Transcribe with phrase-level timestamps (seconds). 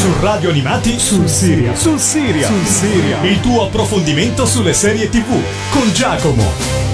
[0.00, 1.74] Su Radio Animati sul Siria.
[1.76, 2.46] Sul Siria.
[2.46, 3.22] Sul Siria.
[3.22, 5.28] Il tuo approfondimento sulle serie TV
[5.68, 6.42] con Giacomo.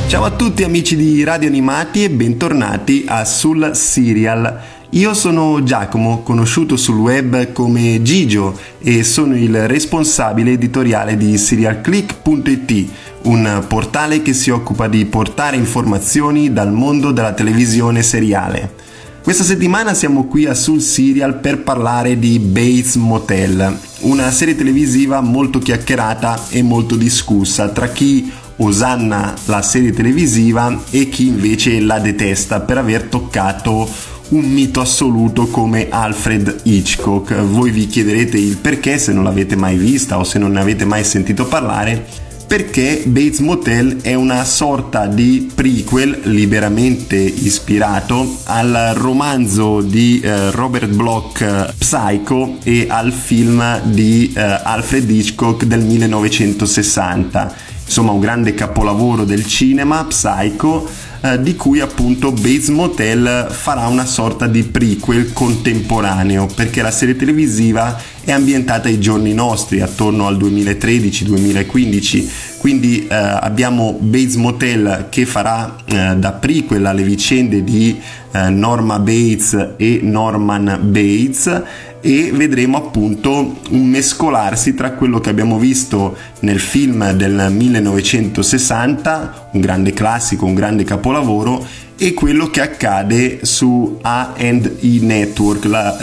[0.08, 4.60] Ciao a tutti amici di Radio Animati e bentornati a Sul Serial.
[4.90, 12.90] Io sono Giacomo, conosciuto sul web come Gigio e sono il responsabile editoriale di serialclick.it,
[13.22, 18.85] un portale che si occupa di portare informazioni dal mondo della televisione seriale.
[19.26, 25.20] Questa settimana siamo qui a Sul Serial per parlare di Bates Motel, una serie televisiva
[25.20, 31.98] molto chiacchierata e molto discussa tra chi osanna la serie televisiva e chi invece la
[31.98, 33.90] detesta per aver toccato
[34.28, 37.34] un mito assoluto come Alfred Hitchcock.
[37.42, 40.84] Voi vi chiederete il perché se non l'avete mai vista o se non ne avete
[40.84, 49.80] mai sentito parlare perché Bates Motel è una sorta di prequel liberamente ispirato al romanzo
[49.80, 57.54] di eh, Robert Bloch eh, Psycho e al film di eh, Alfred Hitchcock del 1960.
[57.84, 60.88] Insomma, un grande capolavoro del cinema, Psycho,
[61.26, 67.16] eh, di cui appunto Bates Motel farà una sorta di prequel contemporaneo, perché la serie
[67.16, 75.26] televisiva è ambientata ai giorni nostri, attorno al 2013-2015, quindi eh, abbiamo Bates Motel che
[75.26, 77.98] farà eh, da prequel alle vicende di
[78.32, 81.62] eh, Norma Bates e Norman Bates
[82.06, 89.60] e vedremo appunto un mescolarsi tra quello che abbiamo visto nel film del 1960, un
[89.60, 95.98] grande classico, un grande capolavoro, e quello che accade su A&E Network, la,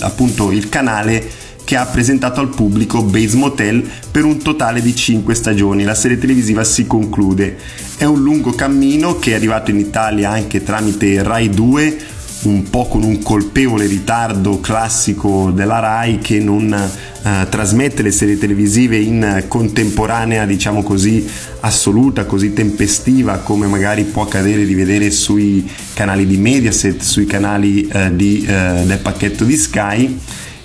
[0.00, 1.26] appunto il canale
[1.64, 5.84] che ha presentato al pubblico Bates Motel per un totale di 5 stagioni.
[5.84, 7.56] La serie televisiva si conclude.
[7.96, 12.86] È un lungo cammino che è arrivato in Italia anche tramite Rai 2, un po'
[12.86, 19.44] con un colpevole ritardo classico della Rai che non eh, trasmette le serie televisive in
[19.48, 21.26] contemporanea, diciamo così,
[21.60, 27.88] assoluta, così tempestiva come magari può accadere di vedere sui canali di Mediaset, sui canali
[27.88, 30.18] eh, di, eh, del pacchetto di Sky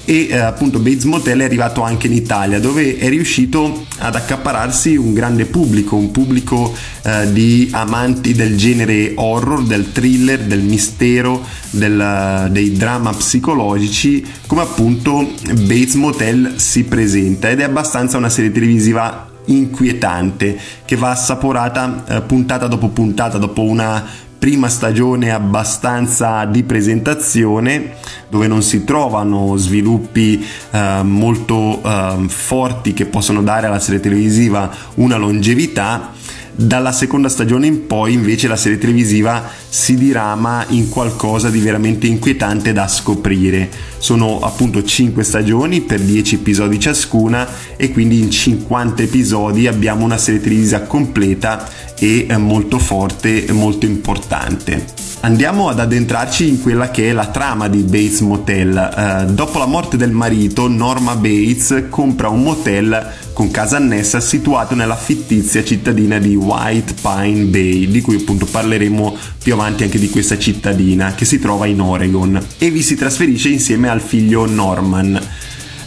[0.06, 4.96] e eh, appunto Bates Motel è arrivato anche in Italia dove è riuscito ad accapararsi
[4.96, 11.46] un grande pubblico, un pubblico eh, di amanti del genere horror, del thriller, del mistero,
[11.70, 17.50] del, dei drama psicologici come appunto Bates Motel si presenta.
[17.50, 23.62] Ed è abbastanza una serie televisiva inquietante che va assaporata eh, puntata dopo puntata dopo
[23.64, 24.06] una
[24.44, 27.94] prima stagione abbastanza di presentazione
[28.28, 34.70] dove non si trovano sviluppi eh, molto eh, forti che possono dare alla serie televisiva
[34.96, 36.12] una longevità
[36.56, 42.08] dalla seconda stagione in poi invece la serie televisiva si dirama in qualcosa di veramente
[42.08, 43.70] inquietante da scoprire.
[43.98, 50.18] Sono appunto 5 stagioni per 10 episodi ciascuna e quindi in 50 episodi abbiamo una
[50.18, 54.86] serie televisiva completa e eh, molto forte e molto importante.
[55.22, 59.26] Andiamo ad addentrarci in quella che è la trama di Bates Motel.
[59.28, 64.76] Uh, dopo la morte del marito, Norma Bates compra un motel con casa annessa situato
[64.76, 70.10] nella fittizia cittadina di White Pine Bay, di cui appunto parleremo più avanti anche di
[70.10, 75.20] questa cittadina che si trova in Oregon e vi si trasferisce insieme al figlio Norman.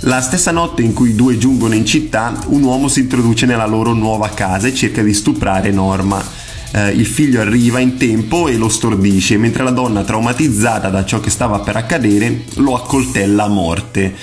[0.01, 3.67] La stessa notte in cui i due giungono in città, un uomo si introduce nella
[3.67, 8.57] loro nuova casa e cerca di stuprare Norma eh, il figlio arriva in tempo e
[8.57, 13.49] lo stordisce, mentre la donna, traumatizzata da ciò che stava per accadere, lo accoltella a
[13.49, 14.15] morte.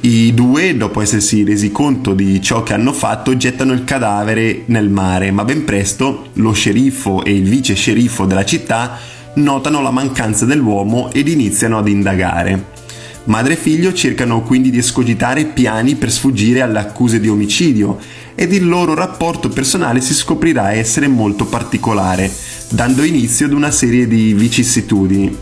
[0.00, 4.88] I due, dopo essersi resi conto di ciò che hanno fatto, gettano il cadavere nel
[4.88, 8.96] mare, ma ben presto lo sceriffo e il vice sceriffo della città
[9.34, 12.76] notano la mancanza dell'uomo ed iniziano ad indagare.
[13.24, 17.98] Madre e figlio cercano quindi di escogitare piani per sfuggire alle accuse di omicidio
[18.36, 22.30] ed il loro rapporto personale si scoprirà essere molto particolare,
[22.70, 25.36] dando inizio ad una serie di vicissitudini.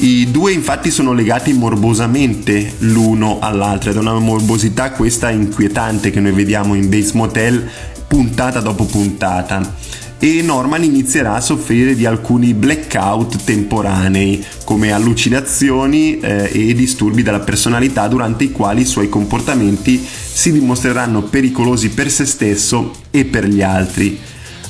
[0.00, 6.20] I due infatti sono legati morbosamente l'uno all'altro ed è una morbosità questa inquietante che
[6.20, 7.68] noi vediamo in Bates Motel
[8.06, 9.74] puntata dopo puntata
[10.20, 17.40] e Norman inizierà a soffrire di alcuni blackout temporanei, come allucinazioni eh, e disturbi della
[17.40, 23.48] personalità durante i quali i suoi comportamenti si dimostreranno pericolosi per se stesso e per
[23.48, 24.18] gli altri.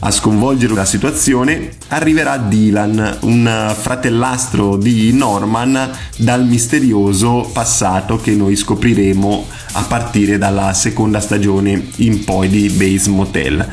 [0.01, 8.55] A sconvolgere la situazione arriverà Dylan, un fratellastro di Norman dal misterioso passato che noi
[8.55, 13.69] scopriremo a partire dalla seconda stagione in poi di Base Motel.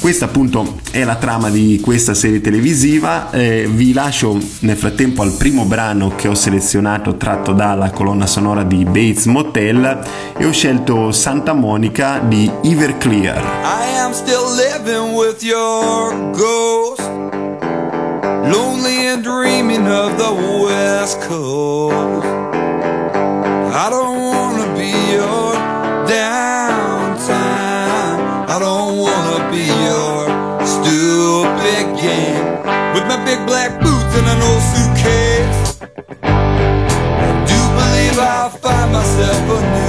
[0.00, 3.30] Questa appunto è la trama di questa serie televisiva.
[3.30, 8.62] Eh, vi lascio nel frattempo al primo brano che ho selezionato tratto dalla colonna sonora
[8.62, 10.02] di Bates Motel
[10.38, 13.36] e ho scelto Santa Monica di Everclear.
[13.62, 17.02] I am still living with your ghost.
[18.48, 20.32] Lonely and dreaming of the
[20.64, 22.24] West Coast.
[23.72, 25.49] I don't wanna be your
[33.10, 35.82] my big black boots and an old suitcase.
[36.22, 39.79] I do believe I'll find myself a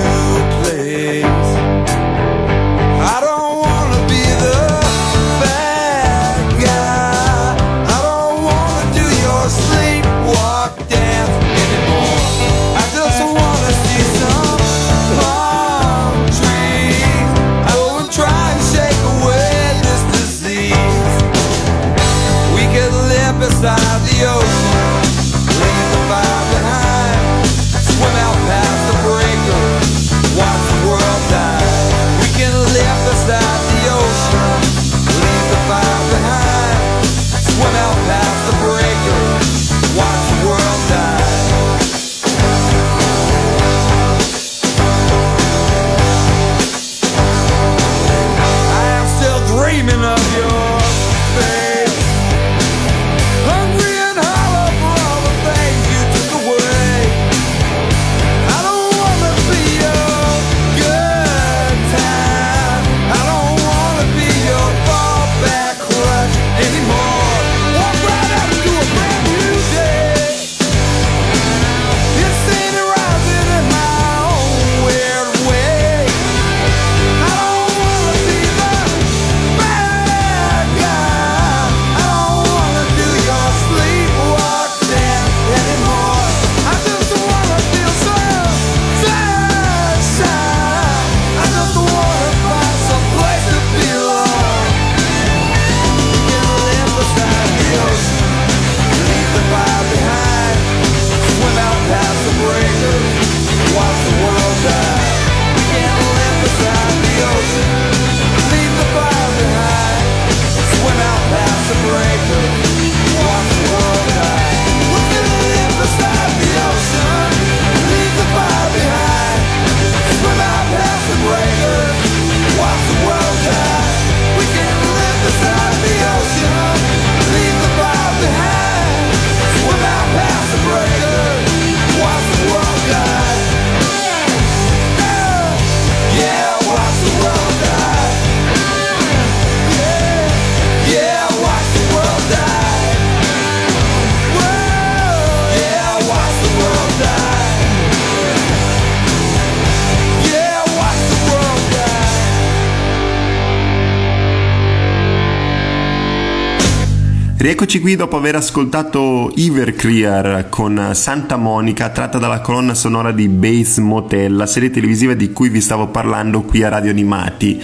[157.41, 163.79] Rieccoci qui dopo aver ascoltato Everclear con Santa Monica tratta dalla colonna sonora di Bates
[163.79, 167.59] Motel, la serie televisiva di cui vi stavo parlando qui a Radio Animati.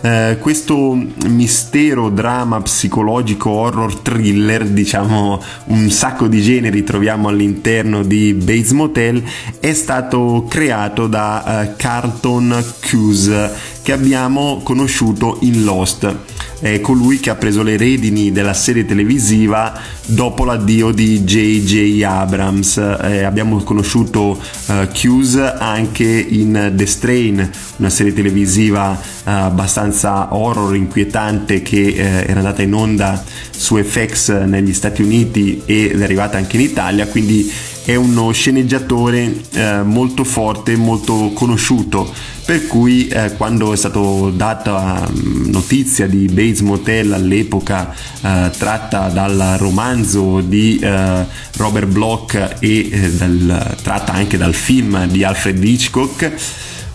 [0.00, 8.34] Eh, questo mistero, drama psicologico, horror, thriller, diciamo un sacco di generi troviamo all'interno di
[8.34, 9.22] Bates Motel,
[9.60, 16.31] è stato creato da eh, Carlton Cuse che abbiamo conosciuto in Lost.
[16.62, 19.76] È colui che ha preso le redini della serie televisiva
[20.06, 22.04] dopo l'addio di J.J.
[22.04, 22.76] Abrams.
[22.76, 30.76] Eh, abbiamo conosciuto eh, Cuse anche in The Strain, una serie televisiva eh, abbastanza horror,
[30.76, 36.36] inquietante che eh, era andata in onda su FX negli Stati Uniti ed è arrivata
[36.36, 37.50] anche in Italia, quindi
[37.84, 42.12] è uno sceneggiatore eh, molto forte, molto conosciuto,
[42.44, 49.08] per cui eh, quando è stato data um, notizia di Bates Motel all'epoca eh, tratta
[49.08, 51.24] dal romanzo di eh,
[51.56, 56.32] Robert Bloch e eh, dal, tratta anche dal film di Alfred Hitchcock,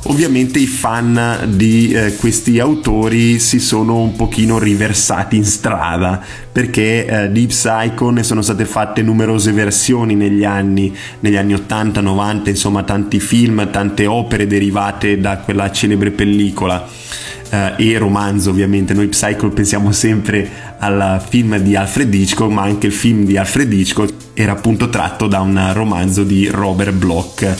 [0.09, 7.05] Ovviamente i fan di eh, questi autori si sono un pochino riversati in strada perché
[7.05, 12.49] eh, di Psycho ne sono state fatte numerose versioni negli anni, negli anni 80, 90,
[12.49, 16.87] insomma tanti film, tante opere derivate da quella celebre pellicola.
[17.49, 20.49] Uh, e romanzo ovviamente noi Psycho pensiamo sempre
[20.79, 25.27] al film di Alfred Hitchcock ma anche il film di Alfred Hitchcock era appunto tratto
[25.27, 27.55] da un romanzo di Robert Bloch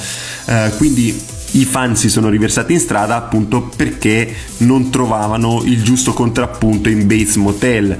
[0.48, 1.18] uh, quindi
[1.52, 7.08] i fan si sono riversati in strada appunto perché non trovavano il giusto contrappunto in
[7.08, 7.98] Bates Motel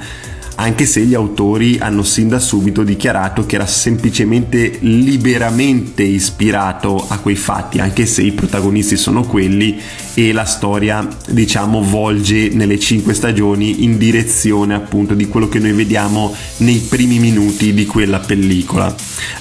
[0.60, 7.18] anche se gli autori hanno sin da subito dichiarato che era semplicemente liberamente ispirato a
[7.18, 9.80] quei fatti, anche se i protagonisti sono quelli
[10.14, 15.72] e la storia, diciamo, volge nelle cinque stagioni in direzione appunto di quello che noi
[15.72, 18.92] vediamo nei primi minuti di quella pellicola.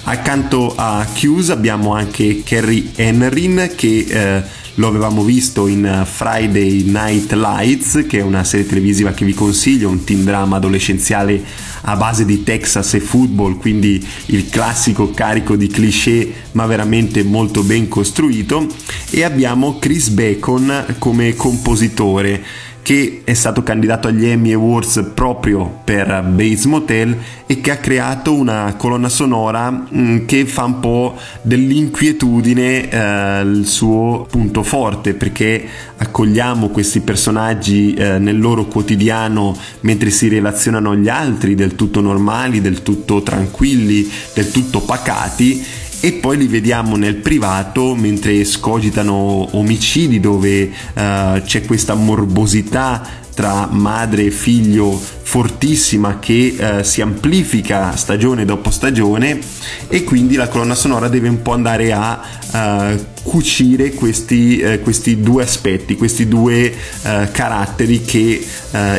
[0.04, 6.84] Accanto a Hughes abbiamo anche Kerry Henrin che eh, lo avevamo visto in eh, Friday
[6.84, 11.44] Night Lights, che è una serie televisiva che vi consiglio, un teen drama adolescenziale
[11.82, 17.64] a base di Texas e football, quindi il classico carico di cliché ma veramente molto
[17.64, 18.68] ben costruito.
[19.10, 22.44] E abbiamo Chris Bacon come compositore
[22.88, 28.34] che è stato candidato agli Emmy Awards proprio per Bates Motel e che ha creato
[28.34, 35.68] una colonna sonora mm, che fa un po' dell'inquietudine eh, il suo punto forte perché
[35.98, 42.62] accogliamo questi personaggi eh, nel loro quotidiano mentre si relazionano agli altri del tutto normali,
[42.62, 45.62] del tutto tranquilli, del tutto pacati
[46.00, 53.68] e poi li vediamo nel privato mentre scogitano omicidi dove uh, c'è questa morbosità tra
[53.72, 59.38] madre e figlio fortissima che uh, si amplifica stagione dopo stagione
[59.90, 65.20] e quindi la colonna sonora deve un po' andare a uh, cucire questi, uh, questi,
[65.20, 66.74] due aspetti, questi due
[67.32, 68.46] caratteri che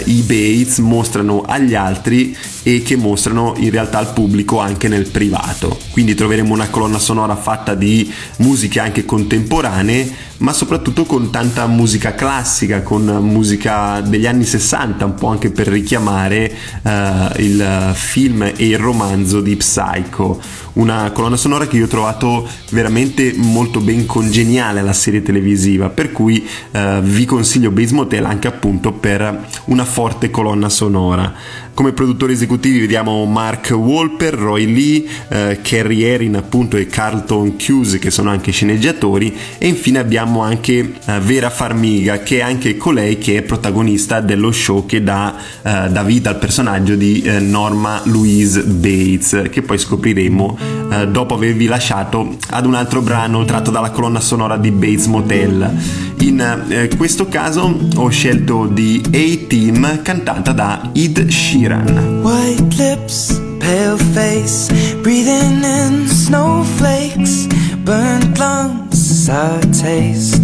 [0.05, 5.79] i Bates mostrano agli altri e che mostrano in realtà al pubblico anche nel privato.
[5.91, 12.15] Quindi troveremo una colonna sonora fatta di musiche anche contemporanee, ma soprattutto con tanta musica
[12.15, 18.55] classica, con musica degli anni 60, un po' anche per richiamare uh, il film e
[18.57, 20.41] il romanzo di Psycho.
[20.79, 26.13] Una colonna sonora che io ho trovato veramente molto ben congeniale alla serie televisiva, per
[26.13, 31.35] cui uh, vi consiglio Base Motel anche appunto per una forte colonna sonora.
[31.79, 38.01] Come produttori esecutivi vediamo Mark Wolper, Roy Lee, eh, Kerry Erin appunto e Carlton Hughes
[38.01, 43.19] che sono anche sceneggiatori e infine abbiamo anche eh, Vera Farmiga che è anche colei
[43.19, 48.03] che è protagonista dello show che dà, eh, dà vita al personaggio di eh, Norma
[48.07, 50.59] Louise Bates che poi scopriremo
[50.91, 55.77] eh, dopo avervi lasciato ad un altro brano tratto dalla colonna sonora di Bates Motel.
[56.21, 62.21] In eh, questo caso ho scelto di A-Team cantata da Ed Sheeran.
[62.23, 64.73] White lips, pale face,
[65.03, 67.47] breathing in snowflakes,
[67.83, 70.41] burnt lungs, sour taste.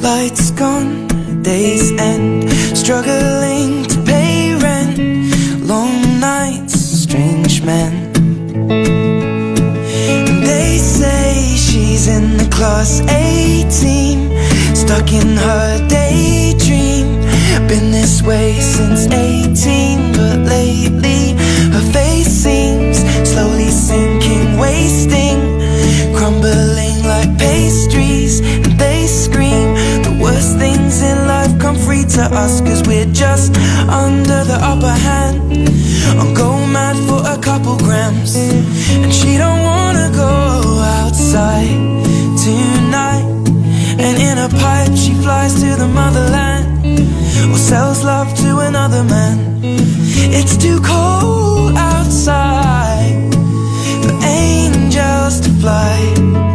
[0.00, 1.06] Lights gone,
[1.42, 3.99] days end, struggling to
[12.62, 14.28] A team,
[14.76, 17.06] stuck in her daydream.
[17.66, 21.32] Been this way since 18, but lately
[21.72, 25.40] her face seems slowly sinking, wasting,
[26.14, 28.40] crumbling like pastries.
[28.40, 33.56] And they scream the worst things in life come free to us, cause we're just
[33.88, 35.66] under the upper hand.
[36.20, 42.09] I'm go mad for a couple grams, and she don't wanna go outside
[42.50, 43.26] tonight.
[44.04, 46.66] And in a pipe, she flies to the motherland
[47.52, 49.60] or sells love to another man.
[49.62, 53.34] It's too cold outside
[54.02, 56.49] for angels to fly.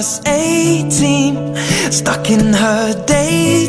[0.00, 1.56] Class 18,
[1.92, 3.59] stuck in her daydream.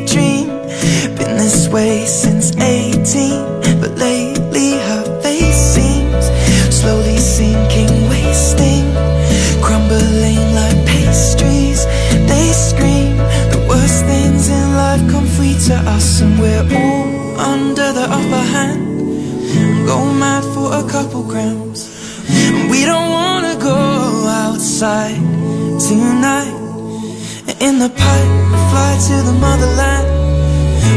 [27.62, 28.32] In the pipe,
[28.72, 30.08] fly to the motherland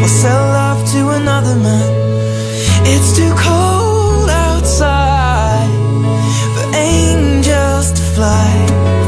[0.02, 1.90] or sell love to another man.
[2.86, 5.68] It's too cold outside
[6.54, 9.03] for angels to fly.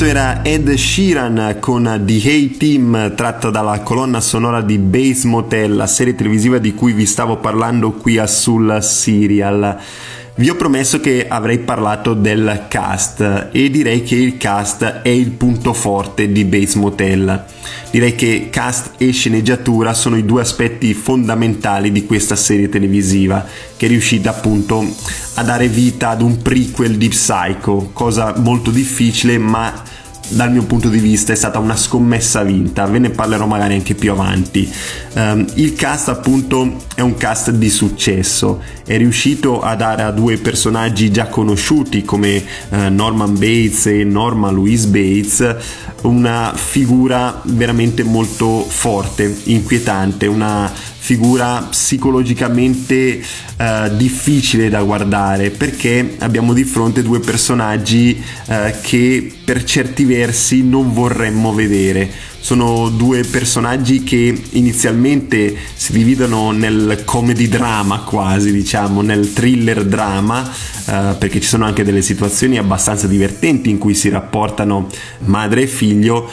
[0.00, 5.86] Questo era Ed Sheeran con The A-Team tratta dalla colonna sonora di Base Motel, la
[5.86, 9.78] serie televisiva di cui vi stavo parlando qui a Sul Serial.
[10.36, 15.32] Vi ho promesso che avrei parlato del cast e direi che il cast è il
[15.32, 17.44] punto forte di Base Motel.
[17.90, 23.44] Direi che cast e sceneggiatura sono i due aspetti fondamentali di questa serie televisiva
[23.76, 24.82] che è riuscita appunto
[25.34, 29.88] a dare vita ad un prequel di Psycho, cosa molto difficile ma
[30.30, 33.94] dal mio punto di vista è stata una scommessa vinta, ve ne parlerò magari anche
[33.94, 34.70] più avanti.
[35.14, 40.36] Um, il cast appunto è un cast di successo, è riuscito a dare a due
[40.38, 45.56] personaggi già conosciuti come uh, Norman Bates e Norma Louise Bates
[46.02, 53.20] una figura veramente molto forte, inquietante, una figura psicologicamente
[53.56, 60.62] eh, difficile da guardare perché abbiamo di fronte due personaggi eh, che per certi versi
[60.62, 62.28] non vorremmo vedere.
[62.38, 70.48] Sono due personaggi che inizialmente si dividono nel comedy drama quasi, diciamo, nel thriller drama,
[70.86, 74.88] eh, perché ci sono anche delle situazioni abbastanza divertenti in cui si rapportano
[75.24, 76.30] madre e figlio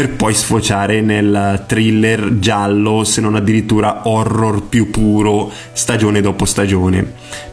[0.00, 7.04] per poi sfociare nel thriller giallo, se non addirittura horror più puro, stagione dopo stagione.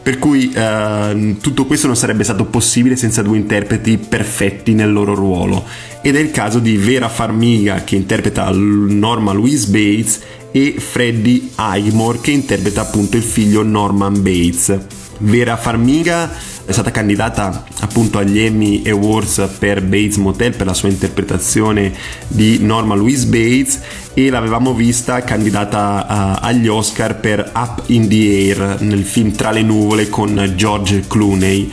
[0.02, 5.14] Per cui eh, tutto questo non sarebbe stato possibile senza due interpreti perfetti nel loro
[5.14, 5.62] ruolo.
[6.00, 12.20] Ed è il caso di Vera Farmiga che interpreta Norma Louise Bates e Freddie Highmore
[12.22, 14.74] che interpreta appunto il figlio Norman Bates.
[15.18, 16.30] Vera Farmiga
[16.68, 21.94] è stata candidata appunto agli Emmy Awards per Bates Motel per la sua interpretazione
[22.26, 23.80] di Norma Louise Bates
[24.12, 29.50] e l'avevamo vista candidata uh, agli Oscar per Up in the Air nel film Tra
[29.50, 31.72] le nuvole con George Clooney.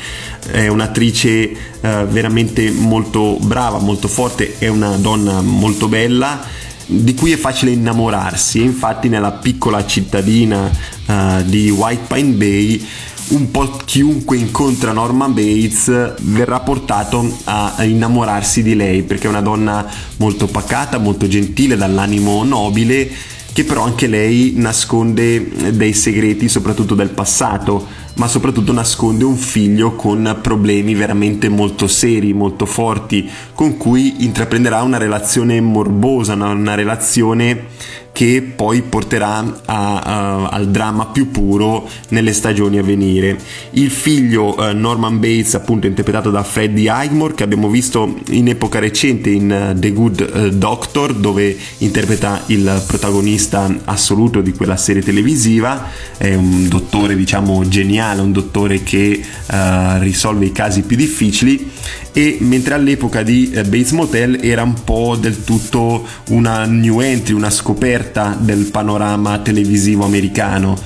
[0.50, 6.42] È un'attrice uh, veramente molto brava, molto forte, è una donna molto bella
[6.86, 8.62] di cui è facile innamorarsi.
[8.62, 10.72] Infatti nella piccola cittadina
[11.08, 12.88] uh, di White Pine Bay
[13.30, 19.42] un po' chiunque incontra Norman Bates verrà portato a innamorarsi di lei perché è una
[19.42, 19.86] donna
[20.18, 23.10] molto pacata, molto gentile, dall'animo nobile
[23.56, 29.96] che però anche lei nasconde dei segreti soprattutto del passato, ma soprattutto nasconde un figlio
[29.96, 37.68] con problemi veramente molto seri, molto forti, con cui intraprenderà una relazione morbosa, una, relazione
[38.16, 43.38] che poi porterà a, a, al dramma più puro nelle stagioni a venire.
[43.72, 48.80] Il figlio uh, Norman Bates, appunto interpretato da Freddie Highmore, che abbiamo visto in epoca
[48.80, 55.02] recente in uh, The Good uh, Doctor, dove interpreta il protagonista assoluto di quella serie
[55.02, 59.22] televisiva, è un dottore diciamo geniale, un dottore che
[60.00, 61.72] risolve i casi più difficili
[62.18, 67.50] e mentre all'epoca di Bates Motel era un po' del tutto una new entry, una
[67.50, 70.80] scoperta del panorama televisivo americano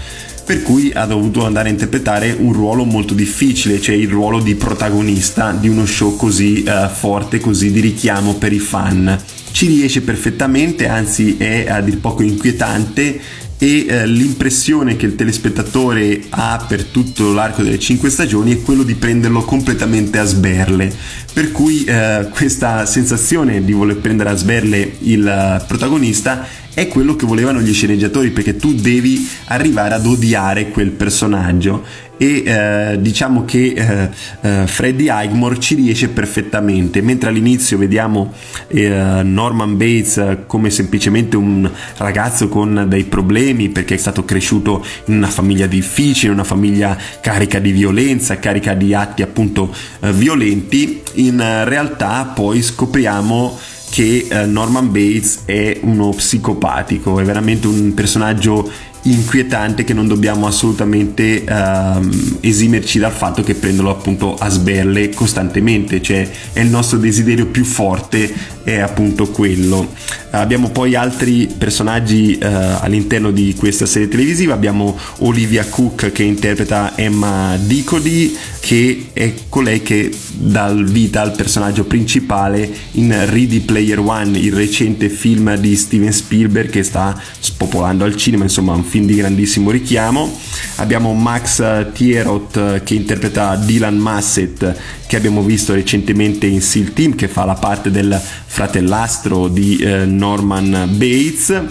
[0.44, 4.56] per cui ha dovuto andare a interpretare un ruolo molto difficile, cioè il ruolo di
[4.56, 9.16] protagonista di uno show così uh, forte, così di richiamo per i fan.
[9.52, 13.22] Ci riesce perfettamente, anzi è a dir poco inquietante
[13.62, 18.84] e eh, l'impressione che il telespettatore ha per tutto l'arco delle cinque stagioni è quello
[18.84, 20.92] di prenderlo completamente a sberle.
[21.34, 27.16] Per cui eh, questa sensazione di voler prendere a sberle il protagonista è è quello
[27.18, 31.84] che volevano gli sceneggiatori perché tu devi arrivare ad odiare quel personaggio
[32.22, 34.10] e eh, diciamo che eh,
[34.42, 37.02] eh, Freddy Highmore ci riesce perfettamente.
[37.02, 38.34] Mentre all'inizio vediamo
[38.68, 45.16] eh, Norman Bates come semplicemente un ragazzo con dei problemi perché è stato cresciuto in
[45.16, 51.38] una famiglia difficile una famiglia carica di violenza carica di atti appunto eh, violenti in
[51.66, 53.58] realtà poi scopriamo
[53.90, 58.70] che eh, Norman Bates è uno psicopatico, è veramente un personaggio
[59.04, 66.02] inquietante che non dobbiamo assolutamente uh, esimerci dal fatto che prendono appunto a sberle costantemente,
[66.02, 69.94] cioè è il nostro desiderio più forte è appunto quello.
[70.32, 72.46] Abbiamo poi altri personaggi uh,
[72.82, 79.82] all'interno di questa serie televisiva, abbiamo Olivia Cook che interpreta Emma Dicody che è colei
[79.82, 86.12] che dà vita al personaggio principale in Ready Player One, il recente film di Steven
[86.12, 90.38] Spielberg che sta spopolando al cinema, insomma un film di grandissimo richiamo.
[90.76, 94.76] Abbiamo Max Tierot che interpreta Dylan Massett
[95.08, 100.06] che abbiamo visto recentemente in SEAL Team che fa la parte del fratellastro di eh,
[100.20, 101.64] Norman Bates.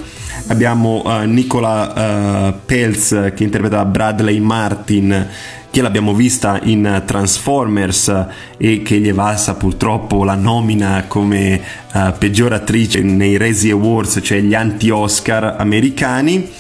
[0.49, 5.29] Abbiamo uh, Nicola uh, Pelz che interpreta Bradley Martin
[5.71, 11.61] che l'abbiamo vista in Transformers e che gli è valsa purtroppo la nomina come
[11.93, 16.51] uh, peggior attrice nei Razzie Awards, cioè gli anti-Oscar americani.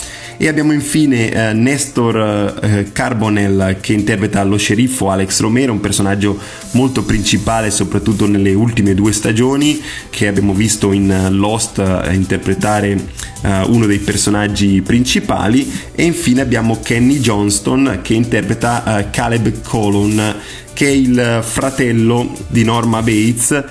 [0.41, 6.39] E abbiamo infine eh, Nestor eh, Carbonell che interpreta lo sceriffo Alex Romero, un personaggio
[6.73, 12.93] molto principale soprattutto nelle ultime due stagioni che abbiamo visto in uh, Lost uh, interpretare
[12.93, 15.69] uh, uno dei personaggi principali.
[15.93, 20.35] E infine abbiamo Kenny Johnston che interpreta Caleb Colon
[20.73, 23.65] che è il fratello di Norma Bates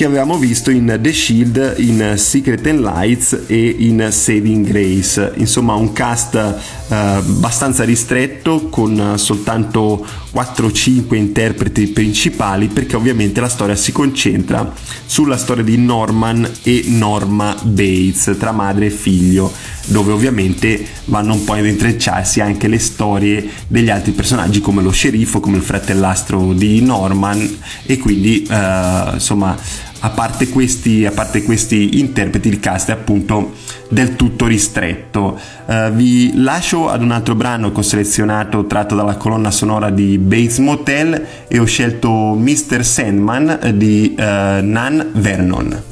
[0.00, 5.34] che avevamo visto in The Shield, in Secret and Lights e in Saving Grace.
[5.36, 13.76] Insomma, un cast eh, abbastanza ristretto con soltanto 4-5 interpreti principali perché ovviamente la storia
[13.76, 14.72] si concentra
[15.04, 19.52] sulla storia di Norman e Norma Bates tra madre e figlio
[19.86, 24.90] dove ovviamente vanno un po' ad intrecciarsi anche le storie degli altri personaggi come lo
[24.90, 29.56] sceriffo, come il fratellastro di Norman e quindi eh, insomma
[30.00, 33.52] a parte, questi, a parte questi interpreti il cast è appunto
[33.88, 35.38] del tutto ristretto.
[35.66, 40.18] Uh, vi lascio ad un altro brano che ho selezionato tratto dalla colonna sonora di
[40.18, 42.84] Bates Motel e ho scelto Mr.
[42.84, 45.82] Sandman di uh, Nan Vernon.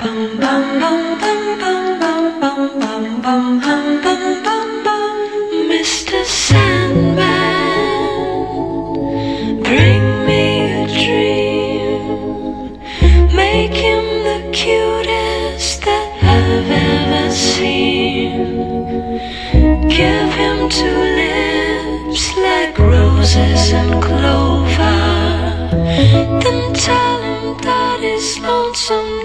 [0.00, 1.07] Mr.
[14.58, 18.42] cutest that I've ever seen.
[19.86, 24.98] Give him two lips like roses and clover.
[26.42, 29.22] Then tell him that his lonesome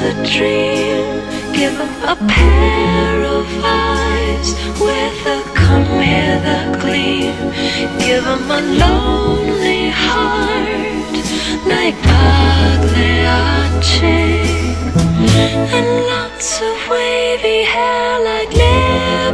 [0.00, 1.06] A dream,
[1.52, 7.34] give him a pair of eyes with a come hither gleam.
[7.98, 11.16] Give him a lonely heart
[11.66, 13.08] like Pagliacci.
[15.76, 19.27] And lots of wavy hair like Liberace.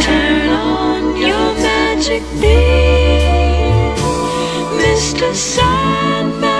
[0.00, 3.94] Turn on your magic beam,
[4.80, 5.34] Mr.
[5.34, 6.51] Sandman.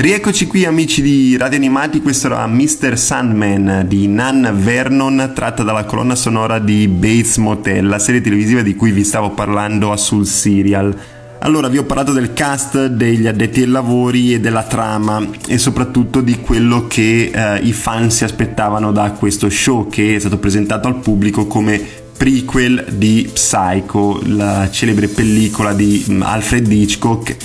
[0.00, 2.96] Rieccoci qui amici di Radio Animati, questo era Mr.
[2.96, 8.74] Sandman di Nan Vernon tratta dalla colonna sonora di Bates Motel, la serie televisiva di
[8.74, 10.96] cui vi stavo parlando a Sul Serial.
[11.40, 16.22] Allora vi ho parlato del cast, degli addetti ai lavori e della trama e soprattutto
[16.22, 20.88] di quello che eh, i fan si aspettavano da questo show che è stato presentato
[20.88, 21.78] al pubblico come
[22.16, 27.36] prequel di Psycho, la celebre pellicola di mm, Alfred Hitchcock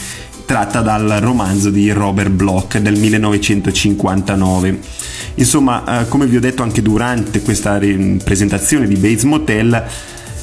[0.45, 4.79] tratta dal romanzo di Robert Bloch del 1959.
[5.35, 9.83] Insomma, eh, come vi ho detto anche durante questa re- presentazione di Bates Motel,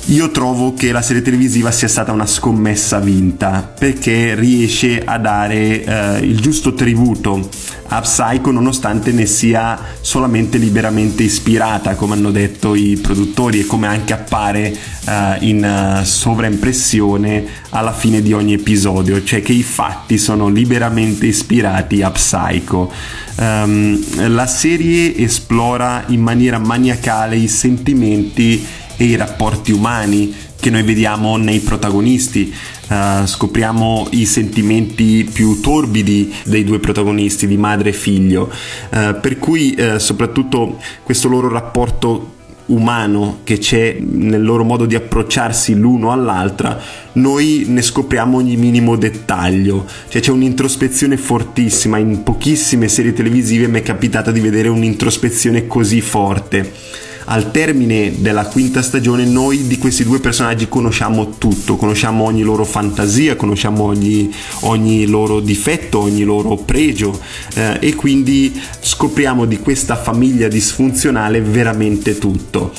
[0.07, 5.85] io trovo che la serie televisiva sia stata una scommessa vinta perché riesce a dare
[5.85, 7.49] eh, il giusto tributo
[7.87, 13.87] a Psycho nonostante ne sia solamente liberamente ispirata come hanno detto i produttori e come
[13.87, 14.73] anche appare
[15.07, 21.27] eh, in eh, sovraimpressione alla fine di ogni episodio cioè che i fatti sono liberamente
[21.27, 22.93] ispirati a Psycho.
[23.35, 28.65] Um, la serie esplora in maniera maniacale i sentimenti
[29.03, 32.55] e i rapporti umani che noi vediamo nei protagonisti.
[32.89, 38.49] Uh, scopriamo i sentimenti più torbidi dei due protagonisti, di madre e figlio,
[38.91, 42.35] uh, per cui uh, soprattutto questo loro rapporto
[42.67, 46.81] umano che c'è nel loro modo di approcciarsi l'uno all'altra,
[47.15, 49.85] noi ne scopriamo ogni minimo dettaglio.
[50.09, 56.01] Cioè c'è un'introspezione fortissima, in pochissime serie televisive mi è capitato di vedere un'introspezione così
[56.01, 62.43] forte al termine della quinta stagione noi di questi due personaggi conosciamo tutto, conosciamo ogni
[62.43, 67.19] loro fantasia, conosciamo ogni, ogni loro difetto, ogni loro pregio
[67.55, 72.73] eh, e quindi scopriamo di questa famiglia disfunzionale veramente tutto.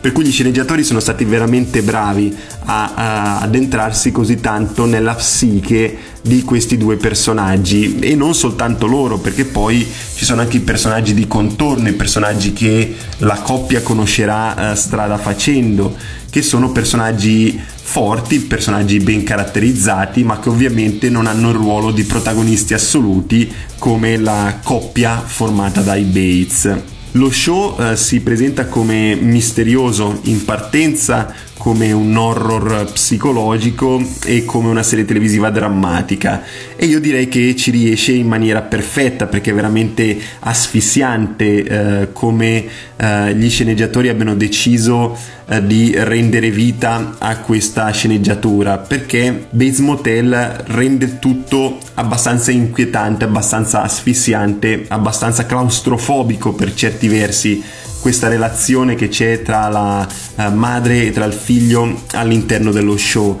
[0.00, 5.96] Per cui gli sceneggiatori sono stati veramente bravi a, a addentrarsi così tanto nella psiche
[6.22, 7.98] di questi due personaggi.
[7.98, 12.52] E non soltanto loro perché poi ci sono anche i personaggi di contorno i personaggi
[12.52, 15.94] che la coppia conoscerà eh, strada facendo
[16.30, 22.04] che sono personaggi forti personaggi ben caratterizzati ma che ovviamente non hanno il ruolo di
[22.04, 30.20] protagonisti assoluti come la coppia formata dai Bates lo show eh, si presenta come misterioso
[30.24, 36.42] in partenza, come un horror psicologico e come una serie televisiva drammatica.
[36.76, 42.64] E io direi che ci riesce in maniera perfetta perché è veramente asfissiante eh, come
[42.96, 45.16] eh, gli sceneggiatori abbiano deciso
[45.48, 48.78] eh, di rendere vita a questa sceneggiatura.
[48.78, 57.62] Perché Bates Motel rende tutto abbastanza inquietante, abbastanza asfissiante, abbastanza claustrofobico per certi versi
[58.06, 63.36] questa relazione che c'è tra la uh, madre e tra il figlio all'interno dello show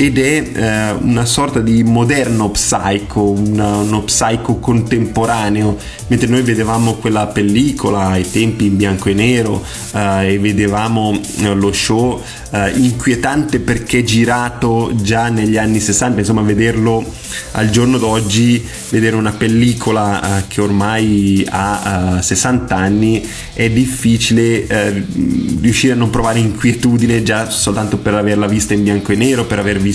[0.00, 6.94] ed è uh, una sorta di moderno psycho, una, uno psycho contemporaneo, mentre noi vedevamo
[6.94, 11.20] quella pellicola ai tempi in bianco e nero uh, e vedevamo
[11.52, 12.22] lo show
[12.74, 17.04] inquietante perché girato già negli anni 60, insomma vederlo
[17.52, 25.04] al giorno d'oggi, vedere una pellicola che ormai ha 60 anni è difficile eh,
[25.60, 29.60] riuscire a non provare inquietudine già soltanto per averla vista in bianco e nero, per
[29.60, 29.89] aver visto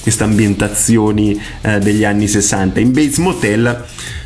[0.00, 2.80] queste ambientazioni eh, degli anni 60.
[2.80, 3.84] In Bates Motel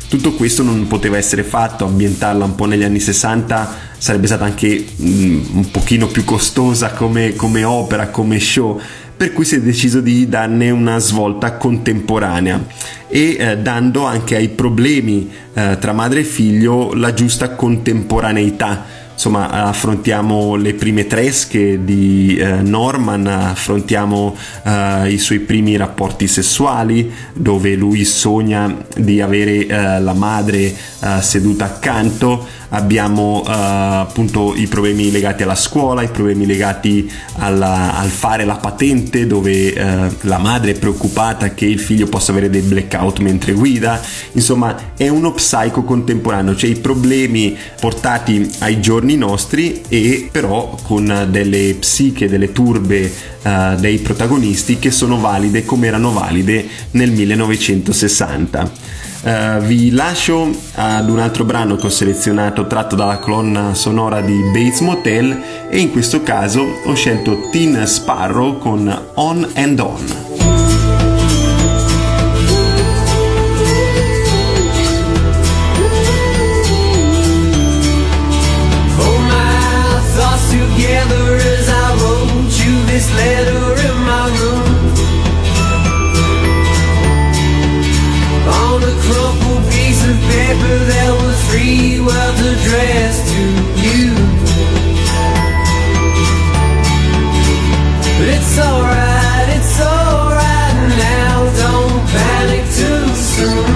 [0.09, 4.85] tutto questo non poteva essere fatto, ambientarla un po' negli anni 60 sarebbe stata anche
[5.01, 8.79] mm, un pochino più costosa come, come opera, come show
[9.15, 12.65] per cui si è deciso di darne una svolta contemporanea
[13.07, 19.49] e eh, dando anche ai problemi eh, tra madre e figlio la giusta contemporaneità insomma
[19.49, 27.75] affrontiamo le prime tresche di eh, Norman, affrontiamo eh, i suoi primi rapporti sessuali dove
[27.75, 30.75] lui sogna di avere eh, la madre eh,
[31.21, 38.09] seduta accanto, abbiamo eh, appunto i problemi legati alla scuola, i problemi legati alla, al
[38.09, 42.61] fare la patente dove eh, la madre è preoccupata che il figlio possa avere dei
[42.61, 44.01] blackout mentre guida,
[44.33, 51.27] insomma è uno psycho contemporaneo, cioè i problemi portati ai giorni nostri e però con
[51.29, 53.11] delle psiche, delle turbe
[53.43, 59.11] uh, dei protagonisti che sono valide come erano valide nel 1960.
[59.23, 64.37] Uh, vi lascio ad un altro brano che ho selezionato tratto dalla colonna sonora di
[64.51, 70.33] Bates Motel e in questo caso ho scelto Teen Sparrow con On and On.
[91.63, 93.43] three words addressed to
[93.87, 94.13] you.
[98.17, 101.35] But it's alright, it's alright now.
[101.61, 103.72] Don't panic too soon.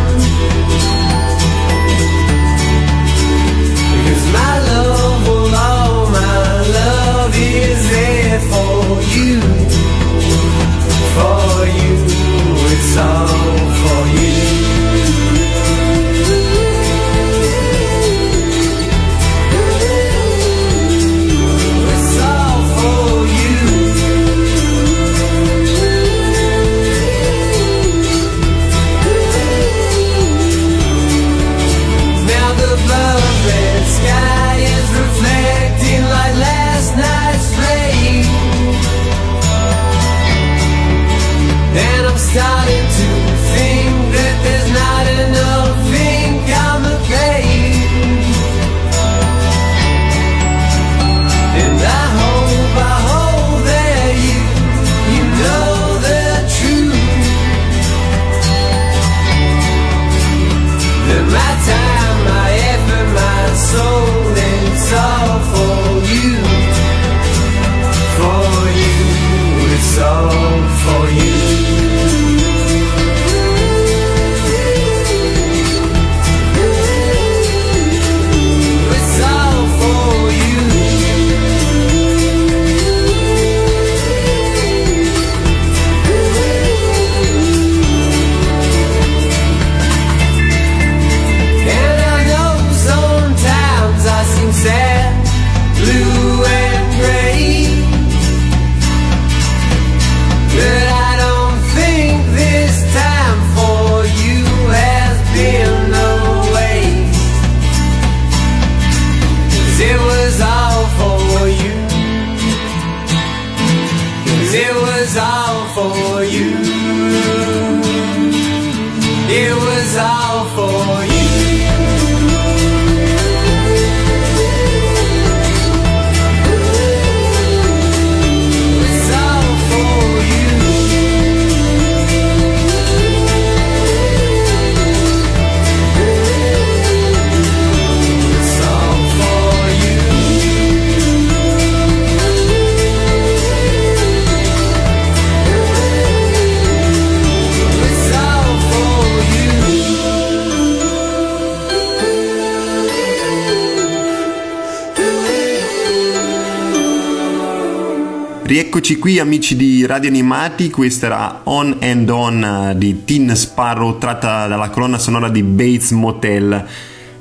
[158.68, 163.98] Rieccoci qui amici di Radio Animati, questa era On and On eh, di Teen Sparrow
[163.98, 166.66] tratta dalla colonna sonora di Bates Motel.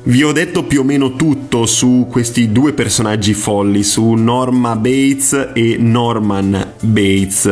[0.02, 5.50] Vi ho detto più o meno tutto su questi due personaggi folli, su Norma Bates
[5.54, 7.46] e Norman Bates,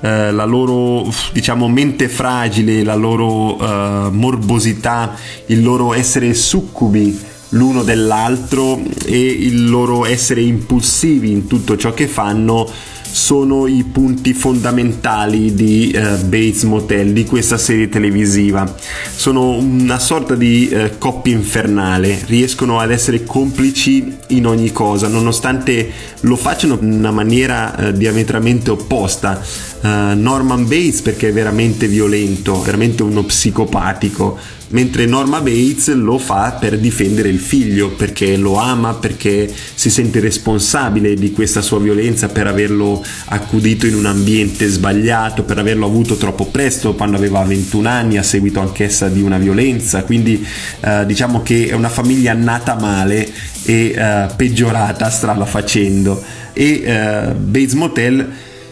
[0.00, 5.14] eh, la loro diciamo mente fragile, la loro eh, morbosità,
[5.46, 7.16] il loro essere succubi
[7.50, 12.68] l'uno dell'altro e il loro essere impulsivi in tutto ciò che fanno
[13.10, 18.74] sono i punti fondamentali di uh, Bates Motel, di questa serie televisiva.
[19.14, 25.90] Sono una sorta di uh, coppia infernale, riescono ad essere complici in ogni cosa, nonostante
[26.20, 29.40] lo facciano in una maniera uh, diametralmente opposta.
[29.86, 34.36] Norman Bates perché è veramente violento, veramente uno psicopatico.
[34.68, 40.20] Mentre Norma Bates lo fa per difendere il figlio, perché lo ama, perché si sente
[40.20, 46.16] responsabile di questa sua violenza per averlo accudito in un ambiente sbagliato, per averlo avuto
[46.16, 50.44] troppo presto, quando aveva 21 anni, a seguito anch'essa di una violenza, quindi
[50.80, 53.30] eh, diciamo che è una famiglia nata male
[53.64, 56.22] e eh, peggiorata strada facendo.
[56.52, 58.26] E eh, Bates Motel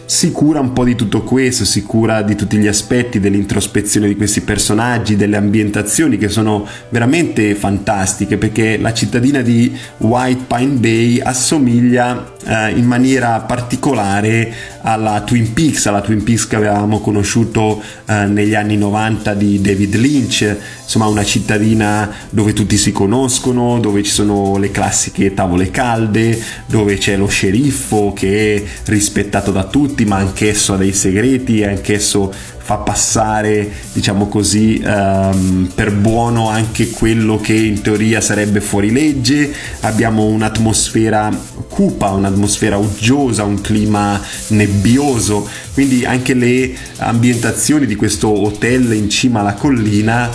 [0.05, 4.15] si cura un po' di tutto questo, si cura di tutti gli aspetti dell'introspezione di
[4.15, 11.19] questi personaggi, delle ambientazioni che sono veramente fantastiche perché la cittadina di White Pine Bay
[11.19, 18.25] assomiglia eh, in maniera particolare alla Twin Peaks, alla Twin Peaks che avevamo conosciuto eh,
[18.25, 24.11] negli anni 90 di David Lynch, insomma una cittadina dove tutti si conoscono, dove ci
[24.11, 30.17] sono le classiche tavole calde, dove c'è lo sceriffo che è rispettato da tutti ma
[30.17, 32.31] anch'esso ha dei segreti, anch'esso
[32.65, 39.53] fa passare, diciamo così, um, per buono anche quello che in teoria sarebbe fuori legge.
[39.81, 41.29] Abbiamo un'atmosfera
[41.69, 49.41] cupa, un'atmosfera uggiosa, un clima nebbioso, quindi anche le ambientazioni di questo hotel in cima
[49.41, 50.27] alla collina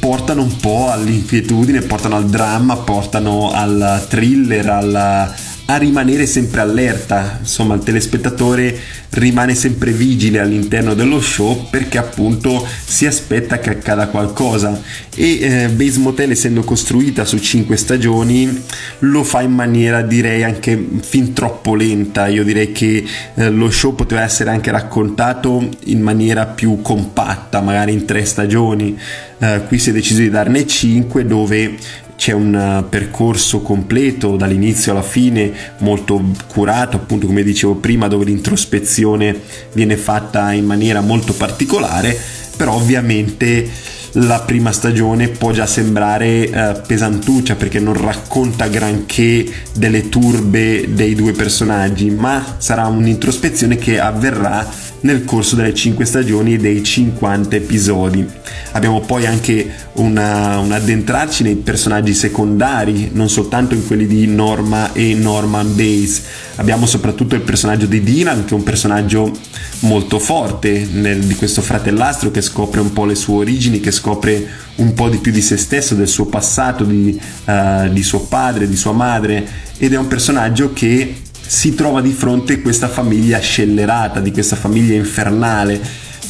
[0.00, 5.34] portano un po' all'inquietudine, portano al dramma, portano al thriller, al,
[5.72, 8.76] a rimanere sempre allerta, insomma il telespettatore
[9.10, 14.82] rimane sempre vigile all'interno dello show perché appunto si aspetta che accada qualcosa.
[15.14, 18.62] E eh, Base Motel essendo costruita su 5 stagioni
[19.00, 23.04] lo fa in maniera direi anche fin troppo lenta, io direi che
[23.34, 28.98] eh, lo show poteva essere anche raccontato in maniera più compatta, magari in 3 stagioni,
[29.38, 31.76] eh, qui si è deciso di darne 5 dove
[32.20, 38.26] c'è un eh, percorso completo dall'inizio alla fine molto curato appunto come dicevo prima dove
[38.26, 39.40] l'introspezione
[39.72, 42.14] viene fatta in maniera molto particolare
[42.58, 43.66] però ovviamente
[44.14, 51.14] la prima stagione può già sembrare eh, pesantuccia perché non racconta granché delle turbe dei
[51.14, 54.68] due personaggi ma sarà un'introspezione che avverrà
[55.02, 58.26] nel corso delle 5 stagioni e dei 50 episodi.
[58.72, 64.92] Abbiamo poi anche una, un addentrarci nei personaggi secondari, non soltanto in quelli di Norma
[64.92, 66.22] e Norman Bates.
[66.56, 69.32] Abbiamo soprattutto il personaggio di Dylan, che è un personaggio
[69.80, 74.46] molto forte nel, di questo fratellastro che scopre un po' le sue origini, che scopre
[74.76, 78.68] un po' di più di se stesso, del suo passato, di, uh, di suo padre,
[78.68, 79.46] di sua madre,
[79.78, 81.14] ed è un personaggio che
[81.50, 85.80] si trova di fronte a questa famiglia scellerata, di questa famiglia infernale,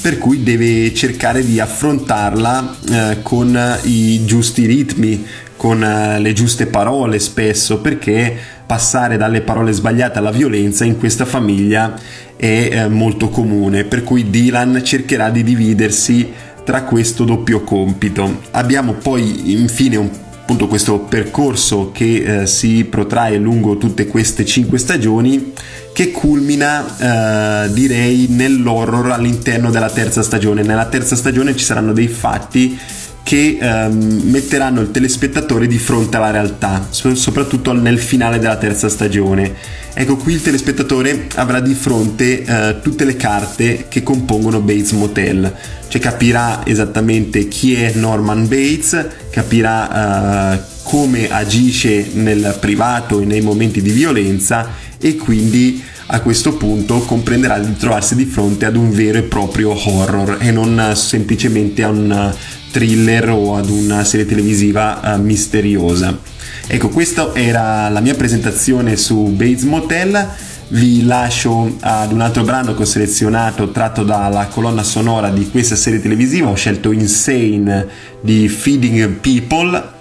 [0.00, 5.22] per cui deve cercare di affrontarla eh, con i giusti ritmi,
[5.56, 11.26] con eh, le giuste parole spesso, perché passare dalle parole sbagliate alla violenza in questa
[11.26, 12.00] famiglia
[12.34, 16.32] è eh, molto comune, per cui Dylan cercherà di dividersi
[16.64, 18.40] tra questo doppio compito.
[18.52, 20.10] Abbiamo poi infine un
[20.50, 25.52] appunto questo percorso che eh, si protrae lungo tutte queste cinque stagioni
[25.92, 30.62] che culmina eh, direi nell'horror all'interno della terza stagione.
[30.62, 32.76] Nella terza stagione ci saranno dei fatti
[33.30, 39.54] che ehm, metteranno il telespettatore di fronte alla realtà, soprattutto nel finale della terza stagione.
[39.94, 45.54] Ecco, qui il telespettatore avrà di fronte eh, tutte le carte che compongono Bates Motel,
[45.86, 53.42] cioè capirà esattamente chi è Norman Bates, capirà eh, come agisce nel privato e nei
[53.42, 58.90] momenti di violenza e quindi a questo punto comprenderà di trovarsi di fronte ad un
[58.90, 62.34] vero e proprio horror e non semplicemente a un
[62.70, 66.16] thriller o ad una serie televisiva uh, misteriosa.
[66.66, 70.28] Ecco, questa era la mia presentazione su Bates Motel.
[70.68, 75.74] Vi lascio ad un altro brano che ho selezionato tratto dalla colonna sonora di questa
[75.74, 76.48] serie televisiva.
[76.48, 77.86] Ho scelto Insane
[78.20, 79.98] di Feeding People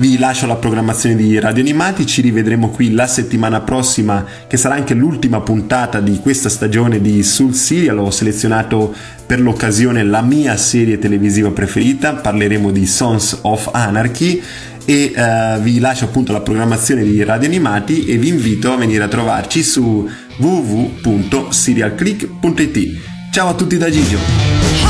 [0.00, 4.74] vi lascio la programmazione di Radio Animati, ci rivedremo qui la settimana prossima che sarà
[4.74, 8.94] anche l'ultima puntata di questa stagione di Soul Serial, ho selezionato
[9.26, 14.42] per l'occasione la mia serie televisiva preferita, parleremo di Sons of Anarchy
[14.86, 19.04] e uh, vi lascio appunto la programmazione di Radio Animati e vi invito a venire
[19.04, 22.78] a trovarci su www.serialclick.it.
[23.30, 24.89] Ciao a tutti da Gigio!